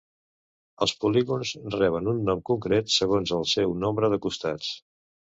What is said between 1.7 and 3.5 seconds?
reben un nom concret segons el